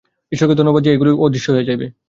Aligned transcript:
ঈশ্বরকে 0.31 0.55
ধন্যবাদ 0.55 0.81
যে, 0.83 0.89
এইগুলি 0.91 1.11
অদৃশ্য 1.19 1.47
হইয়া 1.51 1.67
যাইবে। 1.67 1.85